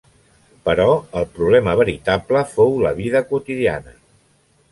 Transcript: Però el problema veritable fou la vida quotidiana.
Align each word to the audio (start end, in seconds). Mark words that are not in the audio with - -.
Però 0.67 0.87
el 1.21 1.27
problema 1.35 1.75
veritable 1.81 2.41
fou 2.53 2.75
la 2.87 2.93
vida 3.01 3.23
quotidiana. 3.33 3.95